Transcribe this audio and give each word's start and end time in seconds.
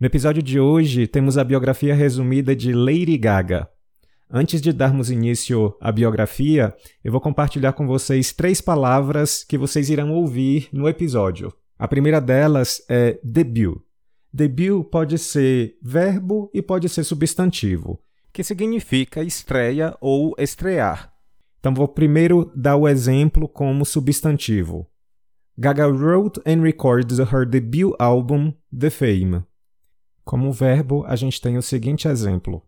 No 0.00 0.06
episódio 0.06 0.40
de 0.40 0.60
hoje, 0.60 1.08
temos 1.08 1.36
a 1.36 1.42
biografia 1.42 1.92
resumida 1.92 2.54
de 2.54 2.72
Lady 2.72 3.18
Gaga. 3.18 3.68
Antes 4.30 4.62
de 4.62 4.72
darmos 4.72 5.10
início 5.10 5.76
à 5.80 5.90
biografia, 5.90 6.72
eu 7.02 7.10
vou 7.10 7.20
compartilhar 7.20 7.72
com 7.72 7.84
vocês 7.84 8.32
três 8.32 8.60
palavras 8.60 9.42
que 9.42 9.58
vocês 9.58 9.90
irão 9.90 10.12
ouvir 10.12 10.68
no 10.72 10.88
episódio. 10.88 11.52
A 11.76 11.88
primeira 11.88 12.20
delas 12.20 12.80
é 12.88 13.18
debut. 13.24 13.76
Debut 14.32 14.84
pode 14.84 15.18
ser 15.18 15.76
verbo 15.82 16.48
e 16.54 16.62
pode 16.62 16.88
ser 16.88 17.02
substantivo, 17.02 18.00
que 18.32 18.44
significa 18.44 19.24
estreia 19.24 19.96
ou 20.00 20.32
estrear. 20.38 21.12
Então 21.58 21.74
vou 21.74 21.88
primeiro 21.88 22.52
dar 22.54 22.76
o 22.76 22.86
exemplo 22.86 23.48
como 23.48 23.84
substantivo. 23.84 24.86
Gaga 25.58 25.88
wrote 25.88 26.40
and 26.46 26.62
recorded 26.62 27.18
her 27.18 27.44
debut 27.44 27.96
album, 27.98 28.54
The 28.72 28.90
Fame. 28.90 29.47
Como 30.28 30.52
verbo, 30.52 31.06
a 31.06 31.16
gente 31.16 31.40
tem 31.40 31.56
o 31.56 31.62
seguinte 31.62 32.06
exemplo: 32.06 32.62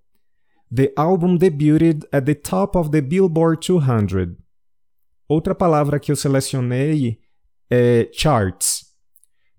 The 0.74 0.94
album 0.96 1.36
debuted 1.36 2.08
at 2.10 2.24
the 2.24 2.34
top 2.34 2.78
of 2.78 2.88
the 2.88 3.02
Billboard 3.02 3.60
200. 3.60 4.34
Outra 5.28 5.54
palavra 5.54 6.00
que 6.00 6.10
eu 6.10 6.16
selecionei 6.16 7.20
é 7.70 8.08
charts. 8.14 8.86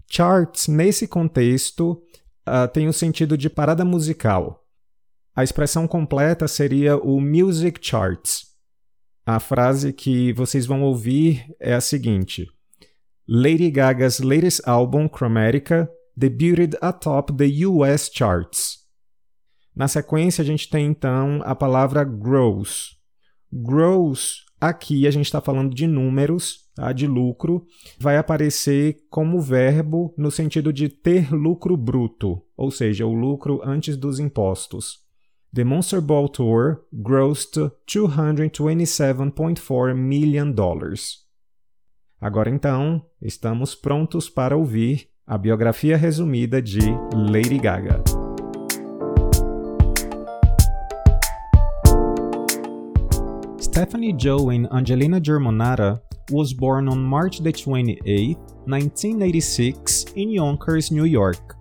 Charts, 0.10 0.68
nesse 0.68 1.08
contexto, 1.08 2.02
uh, 2.50 2.68
tem 2.74 2.88
o 2.88 2.94
sentido 2.94 3.38
de 3.38 3.52
parada 3.52 3.86
musical. 3.86 4.66
A 5.36 5.44
expressão 5.44 5.88
completa 5.88 6.48
seria 6.48 6.98
o 6.98 7.22
music 7.22 7.80
charts. 7.88 8.48
A 9.24 9.40
frase 9.40 9.94
que 9.94 10.34
vocês 10.34 10.66
vão 10.66 10.82
ouvir 10.82 11.46
é 11.60 11.76
a 11.76 11.80
seguinte: 11.80 12.48
Lady 13.28 13.70
Gaga's 13.70 14.20
latest 14.22 14.68
album, 14.68 15.08
Chromatica, 15.08 15.88
debuted 16.18 16.78
atop 16.82 17.34
the 17.34 17.66
US 17.66 18.10
charts. 18.14 18.82
Na 19.76 19.88
sequência, 19.88 20.42
a 20.42 20.46
gente 20.46 20.70
tem 20.70 20.88
então 20.88 21.42
a 21.44 21.56
palavra 21.56 22.04
gross. 22.04 22.98
Gross, 23.52 24.46
aqui 24.60 25.08
a 25.08 25.12
gente 25.12 25.26
está 25.26 25.42
falando 25.42 25.74
de 25.74 25.88
números, 25.88 26.70
tá? 26.76 26.92
de 26.92 27.08
lucro, 27.08 27.66
vai 27.98 28.18
aparecer 28.18 28.98
como 29.10 29.40
verbo 29.40 30.14
no 30.18 30.30
sentido 30.30 30.74
de 30.74 30.90
ter 30.90 31.34
lucro 31.34 31.78
bruto, 31.78 32.42
ou 32.56 32.70
seja, 32.70 33.06
o 33.06 33.14
lucro 33.14 33.62
antes 33.64 33.96
dos 33.98 34.20
impostos. 34.20 35.00
The 35.54 35.66
Monster 35.66 36.02
Ball 36.02 36.30
Tour 36.30 36.86
grossed 36.94 37.60
227.4 37.86 39.94
million 39.94 40.50
dollars. 40.50 41.26
Agora 42.22 42.50
então, 42.50 43.06
estamos 43.22 43.76
prontos 43.76 44.30
para 44.30 44.56
ouvir 44.56 45.11
a 45.32 45.38
biografia 45.38 45.98
resumida 45.98 46.62
de 46.62 46.92
Lady 47.16 47.58
Gaga. 47.58 48.04
Stephanie 53.58 54.12
Joan 54.12 54.68
Angelina 54.74 55.22
Germanata 55.22 56.02
was 56.32 56.54
born 56.54 56.90
on 56.90 57.02
March 57.02 57.42
28, 57.42 58.38
1986, 58.66 60.04
in 60.18 60.32
Yonkers, 60.32 60.92
New 60.92 61.06
York. 61.06 61.56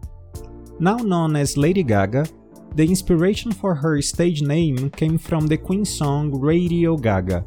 Now 0.81 0.97
known 0.97 1.37
as 1.37 1.57
Lady 1.57 1.85
Gaga, 1.85 2.27
the 2.75 2.85
inspiration 2.85 3.53
for 3.53 3.77
her 3.77 4.03
stage 4.03 4.43
name 4.43 4.91
came 4.91 5.17
from 5.17 5.47
the 5.47 5.57
Queen 5.57 5.85
song 5.85 6.33
Radio 6.41 6.97
Gaga. 6.97 7.45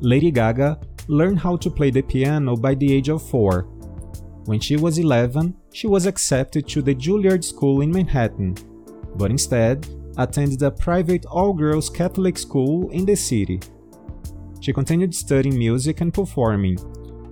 Lady 0.00 0.30
Gaga 0.30 0.78
learned 1.08 1.40
how 1.40 1.56
to 1.56 1.70
play 1.70 1.90
the 1.90 2.02
piano 2.02 2.54
by 2.54 2.74
the 2.76 2.92
age 2.94 3.08
of 3.08 3.28
4. 3.28 3.75
When 4.46 4.60
she 4.60 4.76
was 4.76 4.96
11, 4.98 5.54
she 5.72 5.88
was 5.88 6.06
accepted 6.06 6.68
to 6.68 6.80
the 6.80 6.94
Juilliard 6.94 7.42
School 7.42 7.80
in 7.80 7.90
Manhattan, 7.90 8.54
but 9.16 9.32
instead 9.32 9.88
attended 10.16 10.62
a 10.62 10.70
private 10.70 11.26
all 11.26 11.52
girls 11.52 11.90
Catholic 11.90 12.38
school 12.38 12.88
in 12.90 13.04
the 13.04 13.16
city. 13.16 13.60
She 14.60 14.72
continued 14.72 15.16
studying 15.16 15.58
music 15.58 16.00
and 16.00 16.14
performing, 16.14 16.78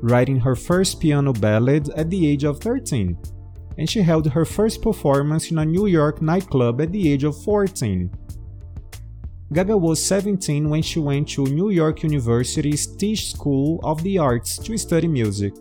writing 0.02 0.40
her 0.40 0.56
first 0.56 1.00
piano 1.00 1.32
ballad 1.32 1.88
at 1.90 2.10
the 2.10 2.26
age 2.26 2.42
of 2.42 2.58
13, 2.58 3.16
and 3.78 3.88
she 3.88 4.02
held 4.02 4.28
her 4.28 4.44
first 4.44 4.82
performance 4.82 5.52
in 5.52 5.58
a 5.58 5.64
New 5.64 5.86
York 5.86 6.20
nightclub 6.20 6.80
at 6.80 6.90
the 6.90 7.12
age 7.12 7.22
of 7.22 7.40
14. 7.44 8.10
Gaga 9.52 9.76
was 9.76 10.04
17 10.04 10.68
when 10.68 10.82
she 10.82 10.98
went 10.98 11.28
to 11.28 11.44
New 11.44 11.70
York 11.70 12.02
University's 12.02 12.88
Tisch 12.96 13.30
School 13.30 13.78
of 13.84 14.02
the 14.02 14.18
Arts 14.18 14.58
to 14.58 14.76
study 14.76 15.06
music. 15.06 15.54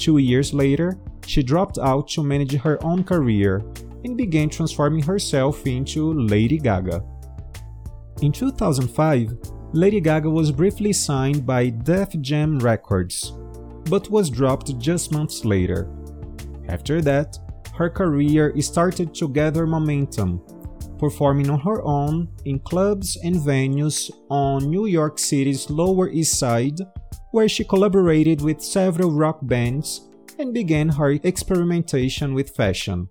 Two 0.00 0.16
years 0.16 0.54
later, 0.54 0.96
she 1.26 1.42
dropped 1.42 1.76
out 1.76 2.08
to 2.08 2.22
manage 2.22 2.54
her 2.54 2.82
own 2.82 3.04
career 3.04 3.62
and 4.02 4.16
began 4.16 4.48
transforming 4.48 5.02
herself 5.02 5.66
into 5.66 6.14
Lady 6.14 6.56
Gaga. 6.56 7.04
In 8.22 8.32
2005, 8.32 9.36
Lady 9.74 10.00
Gaga 10.00 10.30
was 10.30 10.52
briefly 10.52 10.94
signed 10.94 11.44
by 11.44 11.68
Def 11.68 12.18
Jam 12.22 12.58
Records, 12.60 13.34
but 13.90 14.08
was 14.08 14.30
dropped 14.30 14.78
just 14.78 15.12
months 15.12 15.44
later. 15.44 15.90
After 16.70 17.02
that, 17.02 17.36
her 17.74 17.90
career 17.90 18.58
started 18.62 19.14
to 19.16 19.28
gather 19.28 19.66
momentum 19.66 20.40
performing 20.98 21.50
on 21.50 21.60
her 21.60 21.82
own 21.82 22.28
in 22.46 22.58
clubs 22.58 23.18
and 23.22 23.36
venues 23.36 24.10
on 24.30 24.70
New 24.70 24.86
York 24.86 25.18
City's 25.18 25.68
Lower 25.68 26.08
East 26.08 26.38
Side, 26.38 26.78
where 27.30 27.48
she 27.48 27.64
collaborated 27.64 28.40
with 28.40 28.62
several 28.62 29.10
rock 29.10 29.38
bands 29.42 30.08
and 30.38 30.54
began 30.54 30.88
her 30.88 31.12
experimentation 31.22 32.34
with 32.34 32.54
fashion. 32.54 33.08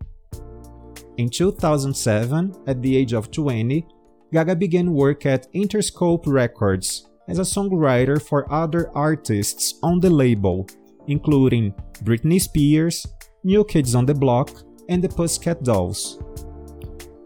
In 1.18 1.30
2007, 1.30 2.56
at 2.68 2.82
the 2.82 2.96
age 2.96 3.14
of 3.14 3.32
20, 3.32 3.86
Gaga 4.32 4.56
began 4.56 4.94
work 4.94 5.26
at 5.26 5.52
Interscope 5.54 6.24
Records 6.26 7.08
as 7.28 7.40
a 7.40 7.44
songwriter 7.44 8.22
for 8.22 8.52
other 8.52 8.90
artists 8.96 9.80
on 9.84 10.00
the 10.00 10.10
label, 10.10 10.68
including 11.08 11.74
Britney 12.04 12.42
Spears, 12.42 13.06
New 13.44 13.64
Kids 13.64 13.96
on 13.96 14.06
the 14.06 14.14
Block, 14.14 14.52
and 14.88 15.04
the 15.04 15.10
Pussycat 15.10 15.64
Dolls. 15.64 16.20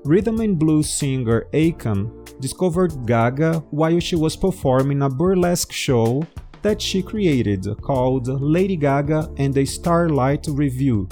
Rhythm 0.03 0.41
and 0.41 0.59
blues 0.59 0.89
singer 0.89 1.47
Akon 1.53 2.39
discovered 2.41 3.05
Gaga 3.05 3.59
while 3.71 3.99
she 3.99 4.15
was 4.15 4.35
performing 4.35 5.01
a 5.01 5.09
burlesque 5.09 5.71
show 5.71 6.27
that 6.63 6.81
she 6.81 7.03
created 7.03 7.67
called 7.81 8.27
Lady 8.27 8.75
Gaga 8.75 9.31
and 9.37 9.53
the 9.53 9.65
Starlight 9.65 10.47
Revue. 10.47 11.07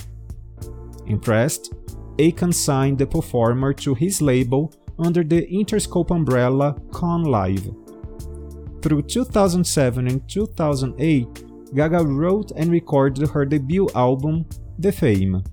Impressed, 1.07 1.73
Akon 2.17 2.53
signed 2.53 2.97
the 2.97 3.05
performer 3.05 3.73
to 3.73 3.93
his 3.93 4.21
label 4.21 4.73
under 4.97 5.23
the 5.23 5.45
Interscope 5.47 6.11
umbrella 6.11 6.75
KonLive. 6.91 7.75
Through 8.81 9.03
2007 9.03 10.07
and 10.07 10.27
2008, 10.29 11.73
Gaga 11.75 12.05
wrote 12.05 12.51
and 12.55 12.71
recorded 12.71 13.29
her 13.29 13.45
debut 13.45 13.89
album, 13.95 14.45
The 14.79 14.91
Fame. 14.91 15.43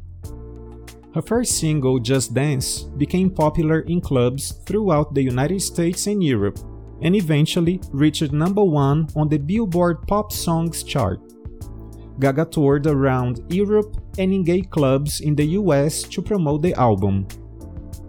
Her 1.15 1.23
first 1.23 1.59
single, 1.59 1.99
Just 1.99 2.35
Dance, 2.35 2.83
became 2.83 3.31
popular 3.31 3.81
in 3.81 4.01
clubs 4.01 4.53
throughout 4.67 5.15
the 5.15 5.23
United 5.23 5.61
States 5.63 6.07
and 6.07 6.23
Europe, 6.23 6.59
and 7.03 7.15
eventually 7.15 7.81
reached 7.93 8.33
number 8.33 8.65
one 8.65 9.09
on 9.15 9.29
the 9.29 9.39
Billboard 9.39 10.07
Pop 10.07 10.33
Songs 10.33 10.83
chart. 10.83 11.21
Gaga 12.21 12.47
toured 12.47 12.87
around 12.87 13.45
Europe 13.49 13.97
and 14.19 14.33
in 14.33 14.43
gay 14.43 14.63
clubs 14.63 15.21
in 15.21 15.37
the 15.37 15.47
US 15.61 16.03
to 16.03 16.21
promote 16.21 16.63
the 16.63 16.75
album. 16.75 17.27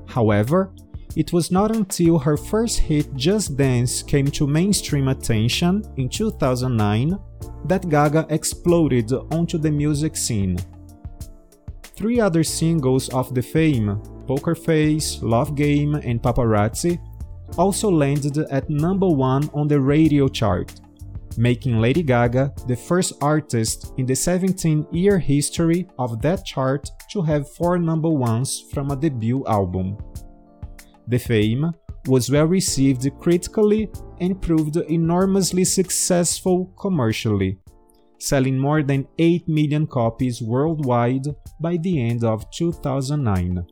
However, 0.08 0.74
it 1.16 1.34
was 1.34 1.52
not 1.52 1.76
until 1.76 2.18
her 2.20 2.38
first 2.38 2.80
hit 2.80 3.14
Just 3.16 3.58
Dance 3.58 4.04
came 4.04 4.28
to 4.28 4.48
mainstream 4.48 5.08
attention 5.08 5.84
in 5.98 6.10
2009 6.10 7.20
that 7.66 7.90
Gaga 7.90 8.26
exploded 8.30 9.12
onto 9.32 9.58
the 9.58 9.72
music 9.72 10.16
scene. 10.16 10.58
Three 11.84 12.20
other 12.20 12.44
singles 12.44 13.10
of 13.10 13.36
the 13.36 13.42
fame, 13.42 14.02
Poker 14.26 14.56
Face, 14.56 15.22
Love 15.22 15.56
Game, 15.56 15.96
and 15.96 16.22
Paparazzi, 16.22 17.00
also 17.58 17.90
landed 17.90 18.38
at 18.38 18.70
number 18.70 19.08
one 19.08 19.50
on 19.54 19.68
the 19.68 19.80
radio 19.80 20.28
chart, 20.28 20.80
making 21.38 21.80
Lady 21.80 22.04
Gaga 22.04 22.54
the 22.68 22.76
first 22.76 23.14
artist 23.22 23.94
in 23.98 24.06
the 24.06 24.16
17 24.16 24.88
year 24.92 25.20
history 25.20 25.88
of 25.98 26.22
that 26.22 26.46
chart 26.46 26.90
to 27.12 27.22
have 27.22 27.52
four 27.54 27.78
number 27.78 28.10
ones 28.10 28.66
from 28.74 28.92
a 28.92 28.96
debut 28.96 29.46
album. 29.48 29.98
The 31.08 31.18
Fame 31.18 31.72
was 32.08 32.30
well 32.30 32.46
received 32.46 33.10
critically 33.20 33.90
and 34.20 34.42
proved 34.42 34.78
enormously 34.78 35.64
successful 35.66 36.74
commercially, 36.80 37.60
selling 38.20 38.58
more 38.58 38.84
than 38.84 39.08
8 39.18 39.48
million 39.48 39.88
copies 39.88 40.42
worldwide 40.42 41.26
by 41.60 41.78
the 41.78 42.02
end 42.02 42.24
of 42.24 42.50
2009. 42.52 43.66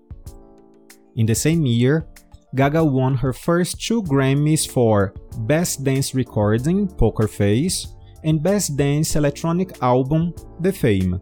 In 1.15 1.25
the 1.25 1.35
same 1.35 1.65
year, 1.65 2.07
Gaga 2.55 2.83
won 2.83 3.15
her 3.15 3.33
first 3.33 3.81
two 3.81 4.01
Grammys 4.03 4.69
for 4.69 5.13
Best 5.39 5.83
Dance 5.83 6.15
Recording, 6.15 6.87
Poker 6.87 7.27
Face, 7.27 7.87
and 8.23 8.41
Best 8.41 8.77
Dance 8.77 9.15
Electronic 9.15 9.81
Album, 9.83 10.33
The 10.61 10.71
Fame. 10.71 11.19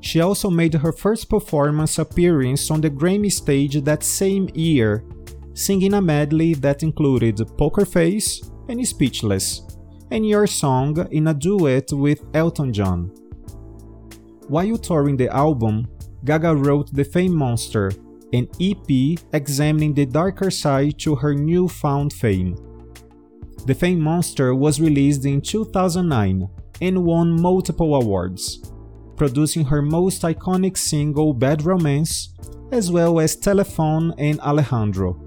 She 0.00 0.20
also 0.20 0.50
made 0.50 0.74
her 0.74 0.92
first 0.92 1.30
performance 1.30 1.98
appearance 2.00 2.70
on 2.72 2.80
the 2.80 2.90
Grammy 2.90 3.30
stage 3.30 3.80
that 3.84 4.02
same 4.02 4.48
year, 4.52 5.04
singing 5.54 5.94
a 5.94 6.02
medley 6.02 6.54
that 6.54 6.82
included 6.82 7.40
Poker 7.56 7.84
Face 7.84 8.42
and 8.68 8.84
Speechless, 8.86 9.62
and 10.10 10.26
Your 10.26 10.48
Song 10.48 11.06
in 11.12 11.28
a 11.28 11.34
duet 11.34 11.92
with 11.92 12.24
Elton 12.34 12.72
John. 12.72 13.12
While 14.48 14.76
touring 14.76 15.16
the 15.16 15.28
album, 15.28 15.86
Gaga 16.24 16.56
wrote 16.56 16.92
The 16.92 17.04
Fame 17.04 17.34
Monster, 17.34 17.92
an 18.32 18.48
EP 18.60 19.18
examining 19.32 19.94
the 19.94 20.06
darker 20.06 20.50
side 20.50 20.98
to 21.00 21.14
her 21.14 21.34
newfound 21.34 22.12
fame. 22.12 22.56
The 23.66 23.74
Fame 23.74 24.00
Monster 24.00 24.54
was 24.54 24.80
released 24.80 25.24
in 25.24 25.40
2009 25.40 26.48
and 26.80 27.04
won 27.04 27.40
multiple 27.40 27.94
awards, 27.94 28.72
producing 29.16 29.64
her 29.66 29.82
most 29.82 30.22
iconic 30.22 30.76
single 30.76 31.32
Bad 31.32 31.64
Romance, 31.64 32.34
as 32.72 32.90
well 32.90 33.20
as 33.20 33.36
Telephone 33.36 34.14
and 34.18 34.40
Alejandro. 34.40 35.22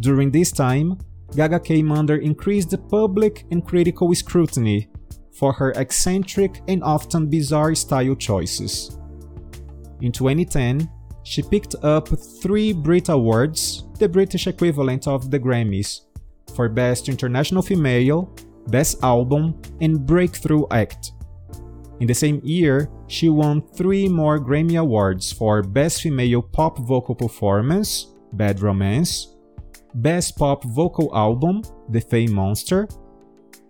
During 0.00 0.30
this 0.30 0.50
time, 0.50 0.98
Gaga 1.34 1.60
came 1.60 1.92
under 1.92 2.16
increased 2.16 2.74
public 2.88 3.44
and 3.50 3.64
critical 3.64 4.14
scrutiny 4.14 4.88
for 5.32 5.52
her 5.52 5.72
eccentric 5.72 6.62
and 6.66 6.82
often 6.82 7.28
bizarre 7.28 7.74
style 7.74 8.14
choices. 8.14 8.98
In 10.00 10.12
2010, 10.12 10.90
she 11.26 11.42
picked 11.42 11.74
up 11.82 12.06
three 12.40 12.72
Brit 12.72 13.08
Awards, 13.08 13.82
the 13.98 14.08
British 14.08 14.46
equivalent 14.46 15.08
of 15.08 15.28
the 15.28 15.40
Grammys, 15.40 16.02
for 16.54 16.68
Best 16.68 17.08
International 17.08 17.62
Female, 17.62 18.32
Best 18.68 19.02
Album, 19.02 19.60
and 19.80 20.06
Breakthrough 20.06 20.64
Act. 20.70 21.10
In 21.98 22.06
the 22.06 22.14
same 22.14 22.40
year, 22.44 22.88
she 23.08 23.28
won 23.28 23.60
three 23.74 24.08
more 24.08 24.38
Grammy 24.38 24.78
Awards 24.78 25.32
for 25.32 25.62
Best 25.64 26.02
Female 26.02 26.42
Pop 26.42 26.78
Vocal 26.78 27.16
Performance, 27.16 28.14
Bad 28.32 28.60
Romance, 28.62 29.34
Best 29.94 30.38
Pop 30.38 30.62
Vocal 30.62 31.10
Album, 31.12 31.62
The 31.88 32.02
Fame 32.02 32.34
Monster, 32.34 32.86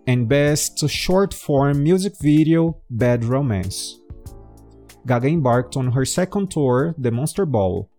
and 0.05 0.29
Best 0.29 0.87
Short 0.87 1.33
Form 1.33 1.81
Music 1.81 2.13
Video, 2.21 2.79
Bad 2.91 3.25
Romance. 3.25 3.99
Gaga 5.07 5.29
embarked 5.29 5.75
on 5.77 5.93
her 5.93 6.05
second 6.05 6.51
tour, 6.51 6.93
The 6.97 7.11
Monster 7.11 7.45
Ball. 7.45 7.89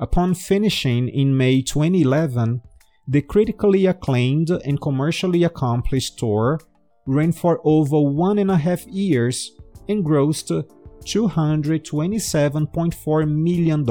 Upon 0.00 0.34
finishing 0.34 1.08
in 1.08 1.36
May 1.36 1.60
2011, 1.60 2.62
the 3.06 3.20
critically 3.20 3.84
acclaimed 3.86 4.48
and 4.50 4.80
commercially 4.80 5.44
accomplished 5.44 6.18
tour 6.18 6.58
ran 7.06 7.32
for 7.32 7.60
over 7.64 8.00
one 8.00 8.38
and 8.38 8.50
a 8.50 8.56
half 8.56 8.86
years 8.86 9.52
and 9.88 10.02
grossed 10.04 10.64
$227.4 11.04 13.28
million, 13.28 13.84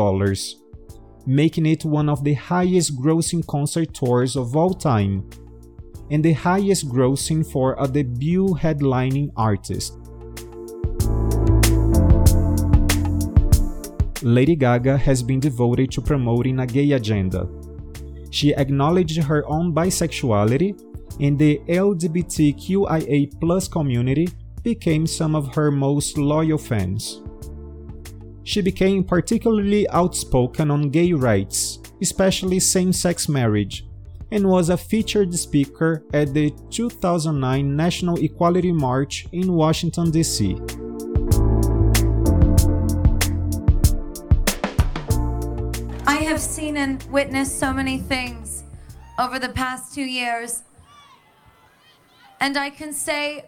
making 1.28 1.68
it 1.68 1.86
one 1.86 2.10
of 2.10 2.24
the 2.24 2.34
highest 2.34 3.00
grossing 3.00 3.46
concert 3.46 3.94
tours 3.94 4.36
of 4.36 4.56
all 4.56 4.74
time 4.74 5.30
and 6.10 6.26
the 6.26 6.34
highest 6.34 6.90
grossing 6.90 7.46
for 7.50 7.76
a 7.80 7.88
debut 7.88 8.58
headlining 8.60 9.30
artist. 9.38 10.01
Lady 14.24 14.56
Gaga 14.56 14.98
has 14.98 15.24
been 15.24 15.40
devoted 15.40 15.92
to 15.92 16.02
promoting 16.02 16.60
a 16.60 16.68
gay 16.68 16.92
agenda. 16.92 17.48
She 18.30 18.54
acknowledged 18.54 19.18
her 19.24 19.44
own 19.48 19.74
bisexuality, 19.74 20.80
and 21.20 21.38
the 21.40 21.60
LGBTQIA 21.68 23.32
community 23.72 24.30
became 24.64 25.08
some 25.08 25.36
of 25.36 25.56
her 25.56 25.72
most 25.72 26.18
loyal 26.18 26.58
fans. 26.58 27.22
She 28.44 28.62
became 28.62 29.04
particularly 29.04 29.90
outspoken 29.90 30.72
on 30.72 30.90
gay 30.90 31.14
rights, 31.14 31.80
especially 32.02 32.60
same 32.60 32.94
sex 32.94 33.28
marriage, 33.28 33.88
and 34.32 34.48
was 34.48 34.70
a 34.70 34.78
featured 34.78 35.34
speaker 35.34 36.04
at 36.14 36.34
the 36.34 36.52
2009 36.70 37.76
National 37.76 38.18
Equality 38.18 38.72
March 38.72 39.26
in 39.32 39.52
Washington, 39.54 40.12
D.C. 40.12 40.58
have 46.24 46.40
seen 46.40 46.78
and 46.78 47.04
witnessed 47.12 47.60
so 47.60 47.74
many 47.74 47.98
things 47.98 48.64
over 49.18 49.40
the 49.40 49.50
past 49.50 49.94
two 49.94 50.04
years. 50.04 50.64
And 52.40 52.58
I 52.58 52.70
can 52.70 52.94
say 52.94 53.46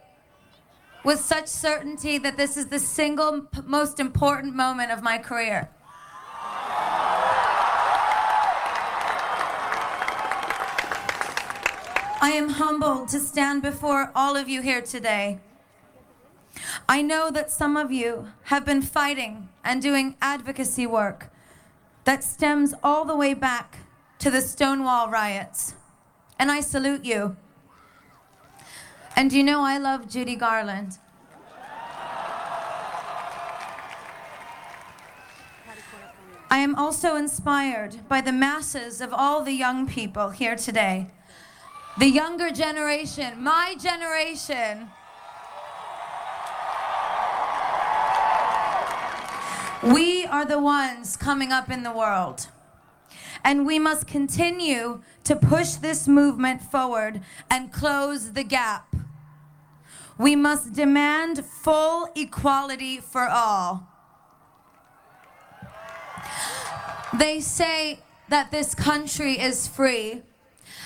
with 1.04 1.20
such 1.20 1.48
certainty 1.48 2.18
that 2.18 2.38
this 2.38 2.56
is 2.58 2.68
the 2.68 2.80
single 2.80 3.48
most 3.66 4.00
important 4.00 4.56
moment 4.56 4.92
of 4.92 5.04
my 5.04 5.18
career. 5.18 5.70
I 12.22 12.31
am 12.36 12.50
humbled 12.50 13.10
to 13.10 13.20
stand 13.20 13.62
before 13.62 14.12
all 14.16 14.38
of 14.38 14.48
you 14.48 14.62
here 14.62 14.81
today. 14.81 15.40
I 16.88 17.02
know 17.02 17.30
that 17.31 17.52
some 17.52 17.75
of 17.75 17.92
you 17.92 18.28
have 18.44 18.64
been 18.64 18.81
fighting 18.81 19.50
and 19.64 19.81
doing 19.81 20.16
advocacy 20.22 20.88
work 20.88 21.33
that 22.06 22.24
stems 22.24 22.74
all 22.84 23.06
the 23.06 23.16
way 23.16 23.34
back 23.34 23.80
to 24.20 24.30
the 24.30 24.42
Stonewall 24.42 25.10
riots. 25.10 25.76
And 26.40 26.52
I 26.52 26.62
salute 26.62 27.06
you. 27.06 27.38
And 29.16 29.32
you 29.32 29.44
know 29.44 29.62
I 29.62 29.78
love 29.78 30.10
Judy 30.10 30.36
Garland. 30.36 30.98
I 36.50 36.58
am 36.60 36.75
also 36.75 37.16
inspired 37.16 38.08
by 38.08 38.22
the 38.22 38.32
masses 38.32 39.01
of 39.01 39.12
all 39.12 39.44
the 39.44 39.54
young 39.54 39.88
people 39.88 40.30
here 40.30 40.56
today. 40.56 41.08
The 41.98 42.10
younger 42.10 42.51
generation, 42.51 43.44
my 43.44 43.75
generation. 43.80 44.89
We 49.84 50.25
are 50.25 50.46
the 50.46 50.60
ones 50.60 51.18
coming 51.18 51.52
up 51.52 51.70
in 51.70 51.84
the 51.84 51.92
world. 51.92 52.48
And 53.44 53.66
we 53.66 53.80
must 53.80 54.08
continue 54.08 55.02
to 55.25 55.36
push 55.36 55.74
this 55.74 56.08
movement 56.08 56.62
forward 56.62 57.22
and 57.52 57.74
close 57.74 58.32
the 58.32 58.46
gap. 58.46 58.96
We 60.18 60.38
must 60.38 60.72
demand 60.72 61.44
full 61.44 62.08
equality 62.16 63.00
for 63.00 63.28
all. 63.28 63.90
They 67.13 67.42
say 67.42 68.00
that 68.30 68.52
this 68.52 68.74
country 68.74 69.34
is 69.38 69.68
free, 69.68 70.22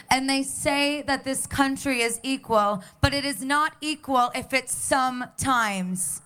and 0.10 0.28
they 0.28 0.42
say 0.42 1.04
that 1.04 1.24
this 1.24 1.46
country 1.46 2.02
is 2.02 2.20
equal, 2.24 2.84
but 3.00 3.14
it 3.14 3.26
is 3.26 3.44
not 3.44 3.74
equal 3.80 4.32
if 4.34 4.54
it's 4.54 4.74
sometimes. 4.74 6.22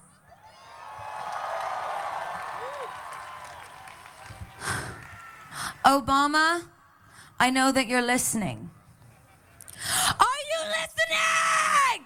Obama, 5.85 6.63
I 7.39 7.49
know 7.49 7.71
that 7.71 7.87
you're 7.87 8.01
listening. 8.01 8.69
Are 10.19 10.41
you 10.51 10.69
listening? 10.69 12.05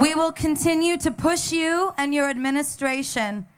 We 0.00 0.14
will 0.14 0.30
continue 0.30 0.96
to 0.98 1.10
push 1.10 1.50
you 1.50 1.92
and 1.98 2.14
your 2.14 2.30
administration 2.30 3.48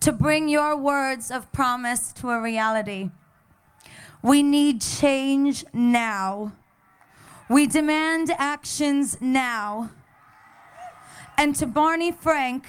to 0.00 0.10
bring 0.10 0.48
your 0.48 0.76
words 0.76 1.30
of 1.30 1.52
promise 1.52 2.12
to 2.14 2.30
a 2.30 2.40
reality. 2.40 3.10
We 4.20 4.42
need 4.42 4.80
change 4.80 5.64
now. 5.72 6.52
We 7.48 7.68
demand 7.68 8.32
actions 8.36 9.18
now. 9.20 9.90
And 11.40 11.56
to 11.56 11.66
Barney 11.66 12.12
Frank, 12.12 12.66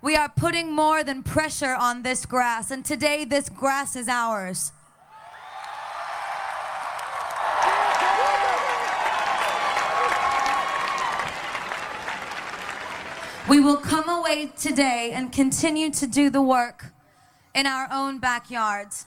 we 0.00 0.16
are 0.16 0.30
putting 0.30 0.72
more 0.72 1.04
than 1.04 1.22
pressure 1.22 1.74
on 1.78 2.00
this 2.00 2.24
grass, 2.24 2.70
and 2.70 2.82
today 2.82 3.26
this 3.26 3.50
grass 3.50 3.94
is 3.94 4.08
ours. 4.08 4.72
We 13.50 13.60
will 13.60 13.76
come 13.76 14.08
away 14.08 14.50
today 14.58 15.10
and 15.12 15.30
continue 15.30 15.90
to 15.90 16.06
do 16.06 16.30
the 16.30 16.40
work 16.40 16.94
in 17.54 17.66
our 17.66 17.86
own 17.92 18.18
backyards 18.18 19.04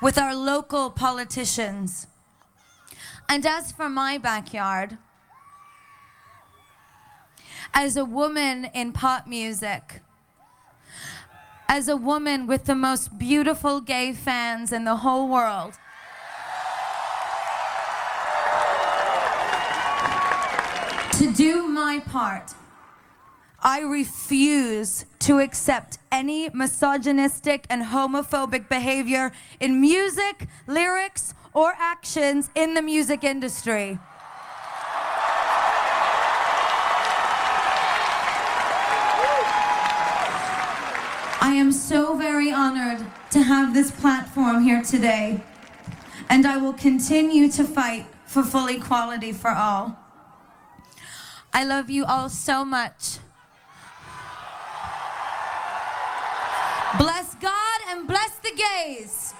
with 0.00 0.16
our 0.16 0.32
local 0.32 0.90
politicians. 0.90 2.06
And 3.28 3.44
as 3.44 3.72
for 3.72 3.88
my 3.88 4.16
backyard, 4.16 4.96
as 7.74 7.96
a 7.96 8.04
woman 8.04 8.66
in 8.74 8.92
pop 8.92 9.26
music, 9.26 10.00
as 11.68 11.88
a 11.88 11.96
woman 11.96 12.46
with 12.46 12.64
the 12.64 12.74
most 12.74 13.18
beautiful 13.18 13.80
gay 13.80 14.12
fans 14.12 14.72
in 14.72 14.84
the 14.84 14.96
whole 14.96 15.28
world, 15.28 15.74
to 21.12 21.32
do 21.32 21.66
my 21.66 22.00
part, 22.06 22.54
I 23.60 23.80
refuse 23.80 25.04
to 25.20 25.40
accept 25.40 25.98
any 26.12 26.48
misogynistic 26.50 27.66
and 27.68 27.82
homophobic 27.82 28.68
behavior 28.68 29.32
in 29.58 29.80
music, 29.80 30.46
lyrics, 30.68 31.34
or 31.54 31.74
actions 31.76 32.50
in 32.54 32.74
the 32.74 32.82
music 32.82 33.24
industry. 33.24 33.98
I 41.48 41.54
am 41.54 41.72
so 41.72 42.14
very 42.14 42.52
honored 42.52 43.06
to 43.30 43.42
have 43.42 43.72
this 43.72 43.90
platform 43.90 44.64
here 44.64 44.82
today, 44.82 45.40
and 46.28 46.46
I 46.46 46.58
will 46.58 46.74
continue 46.74 47.50
to 47.52 47.64
fight 47.64 48.04
for 48.26 48.42
full 48.42 48.68
equality 48.68 49.32
for 49.32 49.52
all. 49.52 49.96
I 51.54 51.64
love 51.64 51.88
you 51.88 52.04
all 52.04 52.28
so 52.28 52.66
much. 52.66 53.16
Bless 56.98 57.34
God 57.36 57.80
and 57.88 58.06
bless 58.06 58.32
the 58.40 58.52
gays. 58.64 59.32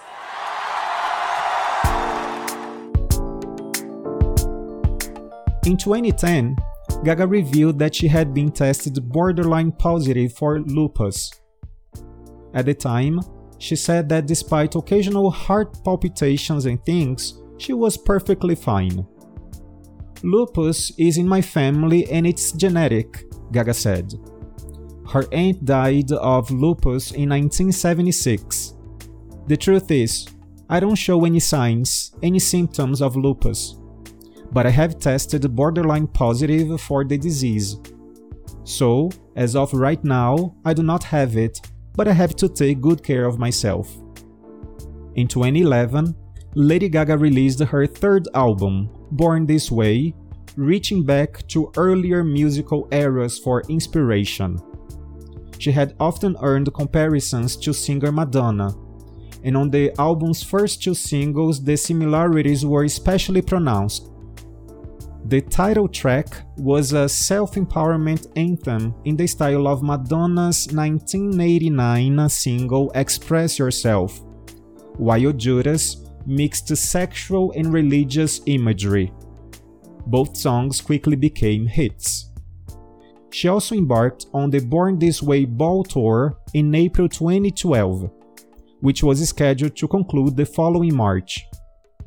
In 5.66 5.76
2010, 5.76 6.56
Gaga 7.04 7.26
revealed 7.26 7.78
that 7.80 7.94
she 7.94 8.08
had 8.08 8.32
been 8.32 8.50
tested 8.50 8.98
borderline 9.10 9.72
positive 9.72 10.32
for 10.32 10.58
lupus. 10.60 11.30
At 12.54 12.66
the 12.66 12.74
time, 12.74 13.20
she 13.58 13.76
said 13.76 14.08
that 14.08 14.26
despite 14.26 14.74
occasional 14.74 15.30
heart 15.30 15.82
palpitations 15.84 16.66
and 16.66 16.84
things, 16.84 17.40
she 17.58 17.72
was 17.72 17.96
perfectly 17.96 18.54
fine. 18.54 19.06
Lupus 20.22 20.92
is 20.98 21.18
in 21.18 21.28
my 21.28 21.40
family 21.40 22.10
and 22.10 22.26
it's 22.26 22.52
genetic, 22.52 23.24
Gaga 23.52 23.74
said. 23.74 24.14
Her 25.08 25.24
aunt 25.32 25.64
died 25.64 26.12
of 26.12 26.50
lupus 26.50 27.12
in 27.12 27.30
1976. 27.30 28.74
The 29.46 29.56
truth 29.56 29.90
is, 29.90 30.26
I 30.68 30.80
don't 30.80 30.94
show 30.94 31.24
any 31.24 31.40
signs, 31.40 32.12
any 32.22 32.38
symptoms 32.38 33.00
of 33.00 33.16
lupus, 33.16 33.78
but 34.52 34.66
I 34.66 34.70
have 34.70 34.98
tested 34.98 35.54
borderline 35.54 36.06
positive 36.06 36.80
for 36.80 37.04
the 37.04 37.16
disease. 37.16 37.78
So, 38.64 39.10
as 39.34 39.56
of 39.56 39.72
right 39.72 40.02
now, 40.04 40.54
I 40.64 40.74
do 40.74 40.82
not 40.82 41.04
have 41.04 41.36
it, 41.38 41.58
but 41.98 42.06
I 42.06 42.12
have 42.12 42.36
to 42.36 42.48
take 42.48 42.80
good 42.80 43.02
care 43.02 43.24
of 43.24 43.40
myself. 43.40 43.92
In 45.16 45.26
2011, 45.26 46.14
Lady 46.54 46.88
Gaga 46.88 47.18
released 47.18 47.58
her 47.58 47.86
third 47.86 48.28
album, 48.34 48.88
Born 49.10 49.46
This 49.46 49.68
Way, 49.72 50.14
reaching 50.54 51.04
back 51.04 51.44
to 51.48 51.72
earlier 51.76 52.22
musical 52.22 52.86
eras 52.92 53.36
for 53.40 53.62
inspiration. 53.62 54.60
She 55.58 55.72
had 55.72 55.96
often 55.98 56.36
earned 56.40 56.72
comparisons 56.72 57.56
to 57.56 57.74
singer 57.74 58.12
Madonna, 58.12 58.76
and 59.42 59.56
on 59.56 59.68
the 59.68 59.92
album's 59.98 60.40
first 60.40 60.80
two 60.80 60.94
singles, 60.94 61.64
the 61.64 61.76
similarities 61.76 62.64
were 62.64 62.84
especially 62.84 63.42
pronounced. 63.42 64.08
The 65.28 65.42
title 65.42 65.88
track 65.88 66.40
was 66.56 66.94
a 66.94 67.06
self 67.06 67.56
empowerment 67.56 68.32
anthem 68.34 68.94
in 69.04 69.14
the 69.14 69.26
style 69.26 69.68
of 69.68 69.82
Madonna's 69.82 70.68
1989 70.72 72.30
single 72.30 72.90
Express 72.94 73.58
Yourself, 73.58 74.22
while 74.96 75.30
Judas 75.34 75.98
mixed 76.24 76.74
sexual 76.74 77.52
and 77.52 77.74
religious 77.74 78.40
imagery. 78.46 79.12
Both 80.06 80.34
songs 80.34 80.80
quickly 80.80 81.16
became 81.16 81.66
hits. 81.66 82.30
She 83.30 83.48
also 83.48 83.74
embarked 83.74 84.28
on 84.32 84.48
the 84.48 84.60
Born 84.60 84.98
This 84.98 85.22
Way 85.22 85.44
Ball 85.44 85.84
Tour 85.84 86.38
in 86.54 86.74
April 86.74 87.06
2012, 87.06 88.10
which 88.80 89.02
was 89.02 89.28
scheduled 89.28 89.76
to 89.76 89.88
conclude 89.88 90.38
the 90.38 90.46
following 90.46 90.96
March, 90.96 91.44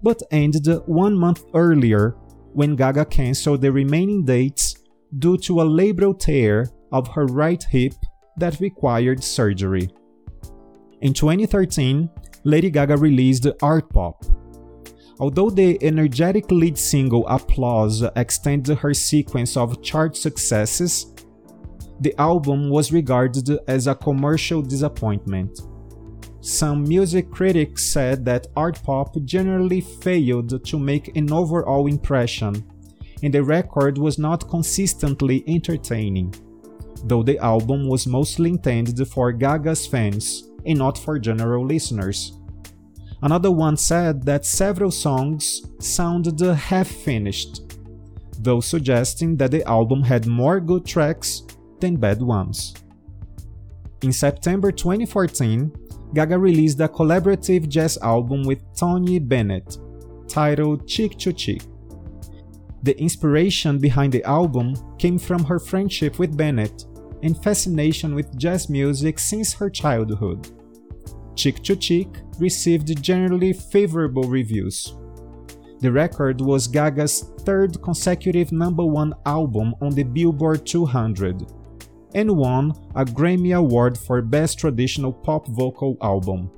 but 0.02 0.24
ended 0.32 0.66
one 0.88 1.16
month 1.16 1.44
earlier 1.54 2.16
when 2.54 2.76
Gaga 2.76 3.06
canceled 3.06 3.62
the 3.62 3.72
remaining 3.72 4.26
dates 4.26 4.76
due 5.20 5.38
to 5.38 5.62
a 5.62 5.66
labral 5.66 6.18
tear 6.18 6.68
of 6.92 7.08
her 7.10 7.26
right 7.26 7.64
hip 7.64 7.94
that 8.38 8.60
required 8.60 9.24
surgery. 9.24 9.90
In 11.02 11.14
2013, 11.14 12.10
Lady 12.44 12.70
Gaga 12.70 12.98
released 12.98 13.48
Art 13.62 13.90
Pop. 13.90 14.24
Although 15.20 15.52
the 15.52 15.78
energetic 15.84 16.50
lead 16.50 16.78
single 16.78 17.28
Applause 17.28 18.04
extended 18.16 18.78
her 18.78 18.94
sequence 18.94 19.56
of 19.56 19.82
chart 19.84 20.18
successes, 20.18 21.14
the 22.00 22.20
album 22.20 22.70
was 22.72 22.92
regarded 22.92 23.48
as 23.68 23.86
a 23.86 23.94
commercial 23.94 24.64
disappointment. 24.64 25.62
Some 26.42 26.84
music 26.84 27.30
critics 27.30 27.86
said 27.86 28.26
that 28.26 28.48
art 28.56 28.82
pop 28.84 29.16
generally 29.26 29.80
failed 29.80 30.66
to 30.66 30.80
make 30.80 31.16
an 31.16 31.32
overall 31.32 31.86
impression, 31.86 32.66
and 33.22 33.32
the 33.32 33.44
record 33.44 34.00
was 34.00 34.18
not 34.18 34.50
consistently 34.50 35.44
entertaining, 35.48 36.34
though 37.04 37.22
the 37.22 37.38
album 37.38 37.88
was 37.88 38.08
mostly 38.08 38.50
intended 38.50 39.08
for 39.08 39.32
Gaga's 39.32 39.86
fans 39.86 40.50
and 40.66 40.80
not 40.80 40.98
for 40.98 41.20
general 41.20 41.64
listeners. 41.64 42.34
Another 43.22 43.52
one 43.52 43.78
said 43.78 44.24
that 44.26 44.44
several 44.44 44.90
songs 44.90 45.62
sounded 45.78 46.40
half 46.40 46.88
finished, 46.88 47.78
though 48.40 48.62
suggesting 48.62 49.38
that 49.38 49.52
the 49.52 49.64
album 49.68 50.02
had 50.02 50.26
more 50.26 50.60
good 50.60 50.88
tracks 50.88 51.44
than 51.80 51.98
bad 51.98 52.20
ones. 52.20 52.74
In 54.04 54.12
September 54.12 54.72
2014, 54.72 55.72
Gaga 56.16 56.38
released 56.38 56.80
a 56.80 56.88
collaborative 56.88 57.70
jazz 57.70 58.00
album 58.02 58.44
with 58.44 58.64
Tony 58.76 59.20
Bennett, 59.20 59.78
titled 60.28 60.88
Cheek 60.88 61.20
to 61.20 61.32
Cheek. 61.32 61.62
The 62.82 63.00
inspiration 63.00 63.78
behind 63.78 64.12
the 64.12 64.24
album 64.24 64.74
came 64.98 65.20
from 65.20 65.44
her 65.44 65.60
friendship 65.60 66.18
with 66.18 66.36
Bennett 66.36 66.86
and 67.22 67.42
fascination 67.44 68.16
with 68.16 68.36
jazz 68.40 68.70
music 68.70 69.20
since 69.20 69.54
her 69.54 69.70
childhood. 69.70 70.50
Cheek 71.36 71.62
to 71.62 71.76
Cheek 71.76 72.10
received 72.40 73.04
generally 73.04 73.54
favorable 73.54 74.24
reviews. 74.24 74.96
The 75.80 75.92
record 75.92 76.42
was 76.42 76.68
Gaga's 76.68 77.32
third 77.42 77.80
consecutive 77.84 78.52
number 78.52 78.84
one 78.84 79.14
album 79.28 79.76
on 79.80 79.94
the 79.94 80.04
Billboard 80.04 80.66
200 80.66 81.46
and 82.14 82.36
won 82.36 82.74
a 82.96 83.06
Grammy 83.06 83.56
Award 83.56 83.98
for 83.98 84.22
Best 84.22 84.60
Traditional 84.60 85.14
Pop 85.14 85.48
Vocal 85.48 85.98
Album. 86.02 86.50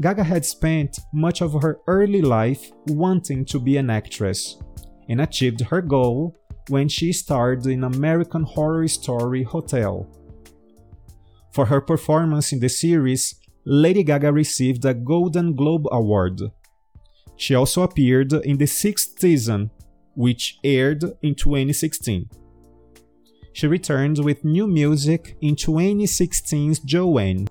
Gaga 0.00 0.24
had 0.24 0.44
spent 0.44 0.98
much 1.12 1.40
of 1.40 1.52
her 1.62 1.78
early 1.86 2.20
life 2.20 2.72
wanting 2.86 3.44
to 3.44 3.60
be 3.60 3.76
an 3.76 3.90
actress, 3.90 4.58
and 5.08 5.20
achieved 5.20 5.60
her 5.60 5.80
goal 5.80 6.36
when 6.68 6.88
she 6.88 7.12
starred 7.12 7.66
in 7.66 7.84
American 7.84 8.42
Horror 8.42 8.88
Story 8.88 9.42
Hotel. 9.42 10.08
For 11.52 11.66
her 11.66 11.80
performance 11.80 12.52
in 12.52 12.58
the 12.58 12.68
series, 12.68 13.36
Lady 13.64 14.02
Gaga 14.02 14.32
received 14.32 14.84
a 14.84 14.94
Golden 14.94 15.54
Globe 15.54 15.86
Award. 15.92 16.40
She 17.36 17.54
also 17.54 17.82
appeared 17.82 18.32
in 18.32 18.58
the 18.58 18.66
sixth 18.66 19.20
season, 19.20 19.70
which 20.14 20.58
aired 20.64 21.04
in 21.22 21.34
2016 21.34 22.28
she 23.54 23.68
returned 23.68 24.18
with 24.18 24.44
new 24.44 24.66
music 24.66 25.36
in 25.40 25.54
2016's 25.54 26.80
Joanne, 26.80 27.46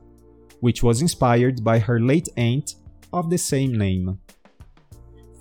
which 0.59 0.83
was 0.83 1.01
inspired 1.01 1.63
by 1.63 1.79
her 1.79 1.99
late 1.99 2.27
aunt 2.35 2.75
of 3.13 3.29
the 3.29 3.37
same 3.37 3.77
name. 3.77 4.19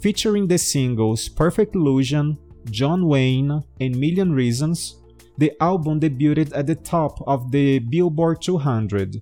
Featuring 0.00 0.46
the 0.46 0.58
singles 0.58 1.28
Perfect 1.28 1.74
Illusion, 1.74 2.38
John 2.70 3.08
Wayne, 3.08 3.64
and 3.80 3.96
Million 3.98 4.32
Reasons, 4.32 5.00
the 5.36 5.52
album 5.60 5.98
debuted 5.98 6.56
at 6.56 6.68
the 6.68 6.76
top 6.76 7.20
of 7.26 7.50
the 7.50 7.80
Billboard 7.80 8.40
200, 8.40 9.20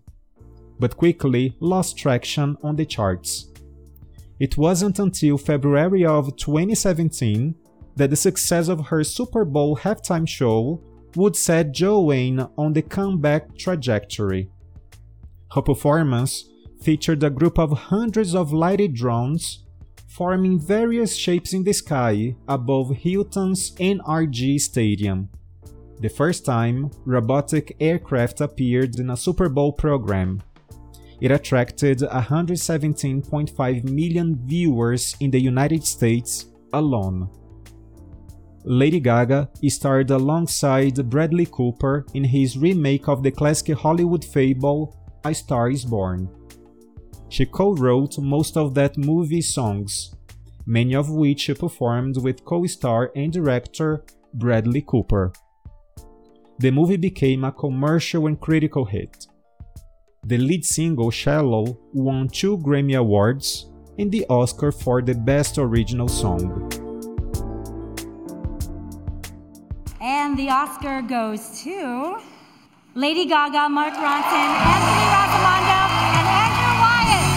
but 0.78 0.98
quickly 0.98 1.56
lost 1.58 1.96
traction 1.96 2.58
on 2.62 2.76
the 2.76 2.84
charts. 2.84 3.46
It 4.38 4.58
wasn't 4.58 4.98
until 4.98 5.38
February 5.38 6.04
of 6.04 6.36
2017 6.36 7.54
that 7.96 8.10
the 8.10 8.16
success 8.16 8.68
of 8.68 8.88
her 8.88 9.02
Super 9.04 9.46
Bowl 9.46 9.76
halftime 9.76 10.28
show 10.28 10.82
would 11.16 11.36
set 11.36 11.72
Joanne 11.72 12.48
on 12.56 12.72
the 12.72 12.82
comeback 12.82 13.56
trajectory. 13.56 14.50
Her 15.52 15.62
performance 15.62 16.44
featured 16.82 17.22
a 17.22 17.30
group 17.30 17.58
of 17.58 17.72
hundreds 17.72 18.34
of 18.34 18.52
lighted 18.52 18.94
drones 18.94 19.64
forming 20.08 20.58
various 20.58 21.16
shapes 21.16 21.52
in 21.52 21.62
the 21.64 21.72
sky 21.72 22.34
above 22.48 22.90
Houston's 22.96 23.70
NRG 23.76 24.60
Stadium. 24.60 25.28
The 26.00 26.08
first 26.08 26.44
time 26.44 26.90
robotic 27.04 27.76
aircraft 27.80 28.40
appeared 28.40 28.98
in 28.98 29.10
a 29.10 29.16
Super 29.16 29.48
Bowl 29.48 29.72
program. 29.72 30.42
It 31.20 31.30
attracted 31.30 31.98
117.5 31.98 33.84
million 33.84 34.38
viewers 34.46 35.14
in 35.20 35.30
the 35.30 35.40
United 35.40 35.84
States 35.84 36.46
alone. 36.72 37.28
Lady 38.64 39.00
Gaga 39.00 39.48
starred 39.68 40.10
alongside 40.10 41.08
Bradley 41.08 41.46
Cooper 41.46 42.04
in 42.12 42.24
his 42.24 42.58
remake 42.58 43.08
of 43.08 43.22
the 43.22 43.30
classic 43.30 43.76
Hollywood 43.76 44.24
fable 44.24 44.96
A 45.24 45.34
Star 45.34 45.70
is 45.70 45.84
Born. 45.84 46.28
She 47.30 47.46
co 47.46 47.74
wrote 47.74 48.18
most 48.18 48.56
of 48.56 48.74
that 48.74 48.98
movie's 48.98 49.54
songs, 49.54 50.14
many 50.66 50.94
of 50.94 51.08
which 51.08 51.40
she 51.40 51.54
performed 51.54 52.18
with 52.22 52.44
co 52.44 52.66
star 52.66 53.10
and 53.16 53.32
director 53.32 54.04
Bradley 54.34 54.84
Cooper. 54.86 55.32
The 56.58 56.70
movie 56.70 56.98
became 56.98 57.44
a 57.44 57.52
commercial 57.52 58.26
and 58.26 58.38
critical 58.38 58.84
hit. 58.84 59.26
The 60.26 60.36
lead 60.36 60.66
single 60.66 61.10
Shallow 61.10 61.78
won 61.94 62.28
two 62.28 62.58
Grammy 62.58 62.98
Awards 62.98 63.70
and 63.98 64.12
the 64.12 64.26
Oscar 64.28 64.70
for 64.70 65.00
the 65.00 65.14
Best 65.14 65.56
Original 65.56 66.08
Song. 66.08 66.79
And 70.00 70.32
the 70.32 70.48
Oscar 70.48 71.02
goes 71.04 71.60
to 71.60 72.16
Lady 72.96 73.28
Gaga, 73.28 73.68
Mark 73.68 73.92
Ronson, 73.92 74.48
Anthony 74.48 75.06
Rossomando, 75.12 75.80
and 76.16 76.24
Andrew 76.40 76.72
Wyatt. 76.80 77.28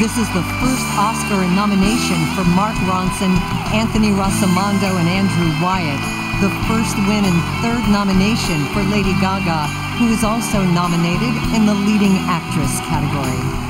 This 0.00 0.16
is 0.16 0.24
the 0.32 0.40
first 0.56 0.88
Oscar 0.96 1.44
nomination 1.52 2.16
for 2.32 2.48
Mark 2.56 2.80
Ronson, 2.88 3.36
Anthony 3.76 4.16
Rossomando, 4.16 4.96
and 4.96 5.04
Andrew 5.04 5.52
Wyatt. 5.60 6.00
The 6.40 6.48
first 6.64 6.96
win 7.04 7.28
and 7.28 7.36
third 7.60 7.84
nomination 7.92 8.64
for 8.72 8.80
Lady 8.88 9.12
Gaga, 9.20 9.68
who 10.00 10.08
is 10.08 10.24
also 10.24 10.64
nominated 10.64 11.36
in 11.52 11.68
the 11.68 11.76
leading 11.76 12.16
actress 12.24 12.80
category. 12.88 13.69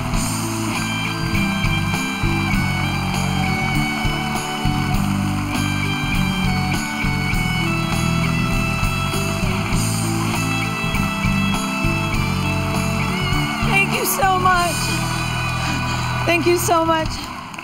Thank 16.26 16.46
you 16.46 16.58
so 16.58 16.84
much 16.84 17.08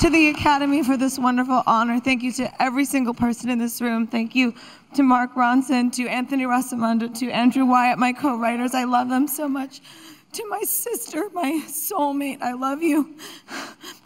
to 0.00 0.10
the 0.10 0.28
Academy 0.28 0.82
for 0.82 0.96
this 0.96 1.18
wonderful 1.18 1.62
honor. 1.66 1.98
Thank 1.98 2.22
you 2.22 2.32
to 2.32 2.62
every 2.62 2.84
single 2.84 3.14
person 3.14 3.48
in 3.48 3.58
this 3.58 3.80
room. 3.80 4.06
Thank 4.06 4.34
you 4.34 4.54
to 4.94 5.02
Mark 5.02 5.34
Ronson, 5.34 5.90
to 5.92 6.06
Anthony 6.06 6.44
Rossomando, 6.44 7.16
to 7.18 7.30
Andrew 7.30 7.64
Wyatt, 7.64 7.98
my 7.98 8.12
co 8.12 8.36
writers. 8.38 8.74
I 8.74 8.84
love 8.84 9.08
them 9.08 9.26
so 9.26 9.48
much. 9.48 9.80
To 10.32 10.46
my 10.48 10.62
sister, 10.62 11.30
my 11.32 11.62
soulmate, 11.66 12.42
I 12.42 12.52
love 12.52 12.82
you. 12.82 13.16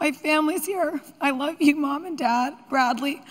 My 0.01 0.13
family's 0.13 0.65
here. 0.65 1.01
I 1.21 1.31
love 1.31 1.61
you, 1.61 1.77
mom 1.77 2.07
and 2.07 2.17
dad, 2.17 2.55
Bradley. 2.69 3.23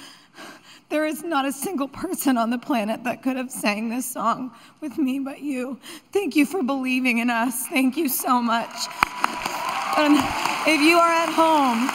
There 0.89 1.05
is 1.05 1.24
not 1.24 1.46
a 1.46 1.51
single 1.51 1.88
person 1.88 2.36
on 2.36 2.49
the 2.49 2.58
planet 2.58 3.04
that 3.04 3.21
could 3.21 3.38
have 3.38 3.52
sang 3.52 3.89
this 3.89 4.08
song 4.08 4.52
with 4.82 4.97
me 4.97 5.19
but 5.19 5.39
you. 5.39 5.80
Thank 6.12 6.36
you 6.36 6.47
for 6.47 6.63
believing 6.63 7.19
in 7.19 7.30
us. 7.30 7.67
Thank 7.67 7.95
you 7.95 8.10
so 8.10 8.41
much. 8.41 8.73
And 9.97 10.15
if 10.67 10.82
you 10.82 10.97
are 10.97 11.12
at 11.12 11.30
home 11.30 11.89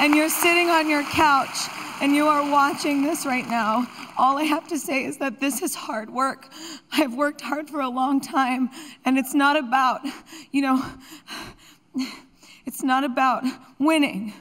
and 0.00 0.16
you're 0.16 0.28
sitting 0.28 0.68
on 0.68 0.90
your 0.90 1.04
couch 1.04 1.68
and 2.02 2.12
you 2.12 2.26
are 2.26 2.50
watching 2.50 3.02
this 3.02 3.24
right 3.24 3.46
now, 3.46 3.86
all 4.18 4.36
I 4.36 4.42
have 4.42 4.66
to 4.68 4.78
say 4.78 5.04
is 5.04 5.18
that 5.18 5.38
this 5.38 5.62
is 5.62 5.76
hard 5.76 6.10
work. 6.10 6.48
I've 6.90 7.14
worked 7.14 7.40
hard 7.40 7.70
for 7.70 7.80
a 7.80 7.88
long 7.88 8.20
time, 8.20 8.68
and 9.04 9.16
it's 9.16 9.34
not 9.34 9.56
about, 9.56 10.00
you 10.50 10.62
know, 10.62 10.84
it's 12.66 12.82
not 12.82 13.04
about 13.04 13.44
winning, 13.78 14.32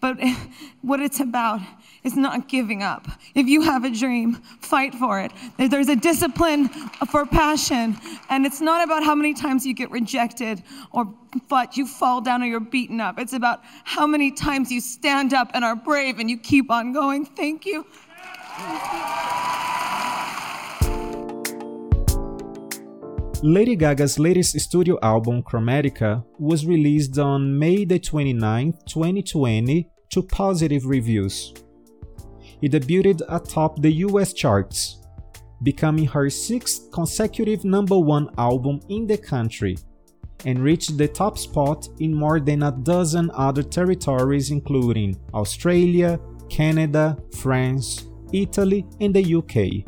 but 0.00 0.16
what 0.80 1.00
it's 1.00 1.20
about 1.20 1.60
is 2.08 2.16
not 2.16 2.48
giving 2.48 2.82
up. 2.82 3.06
If 3.34 3.46
you 3.46 3.60
have 3.62 3.84
a 3.84 3.90
dream, 3.90 4.34
fight 4.60 4.94
for 4.94 5.20
it. 5.20 5.30
There's 5.58 5.88
a 5.88 5.96
discipline 6.10 6.68
for 7.12 7.26
passion, 7.26 7.96
and 8.30 8.46
it's 8.46 8.62
not 8.62 8.82
about 8.82 9.04
how 9.04 9.14
many 9.14 9.34
times 9.34 9.66
you 9.66 9.74
get 9.74 9.90
rejected 9.90 10.62
or 10.90 11.02
but 11.48 11.76
you 11.76 11.86
fall 11.86 12.22
down 12.22 12.42
or 12.42 12.46
you're 12.46 12.68
beaten 12.76 13.00
up. 13.02 13.18
It's 13.18 13.34
about 13.34 13.60
how 13.84 14.06
many 14.06 14.30
times 14.30 14.72
you 14.72 14.80
stand 14.80 15.34
up 15.34 15.50
and 15.52 15.62
are 15.62 15.76
brave 15.76 16.18
and 16.18 16.30
you 16.30 16.38
keep 16.38 16.70
on 16.70 16.92
going. 16.94 17.26
Thank 17.26 17.66
you. 17.66 17.84
Lady 23.42 23.76
Gaga's 23.76 24.18
latest 24.18 24.58
studio 24.58 24.98
album, 25.02 25.42
Chromatica, 25.42 26.24
was 26.38 26.66
released 26.66 27.18
on 27.18 27.58
May 27.58 27.84
the 27.84 28.00
29th, 28.00 28.86
2020, 28.86 29.90
to 30.10 30.22
positive 30.22 30.86
reviews 30.86 31.52
it 32.62 32.72
debuted 32.72 33.22
atop 33.28 33.80
the 33.80 33.92
US 34.06 34.32
charts, 34.32 34.98
becoming 35.62 36.06
her 36.06 36.30
sixth 36.30 36.90
consecutive 36.92 37.64
number 37.64 37.98
one 37.98 38.30
album 38.38 38.80
in 38.88 39.06
the 39.06 39.18
country, 39.18 39.76
and 40.44 40.62
reached 40.62 40.96
the 40.96 41.08
top 41.08 41.36
spot 41.38 41.88
in 41.98 42.14
more 42.14 42.40
than 42.40 42.62
a 42.62 42.72
dozen 42.72 43.30
other 43.34 43.62
territories, 43.62 44.50
including 44.50 45.18
Australia, 45.34 46.20
Canada, 46.48 47.16
France, 47.36 48.06
Italy, 48.32 48.86
and 49.00 49.14
the 49.14 49.34
UK. 49.34 49.84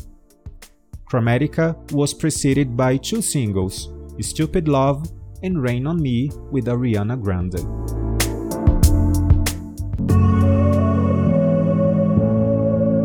Chromatica 1.11 1.75
was 1.93 2.15
preceded 2.15 2.77
by 2.77 2.97
two 2.97 3.23
singles, 3.23 3.93
Stupid 4.21 4.69
Love 4.69 5.11
and 5.43 5.63
Rain 5.63 5.87
on 5.87 6.01
Me 6.01 6.31
with 6.51 6.67
Ariana 6.67 7.21
Grande. 7.21 8.10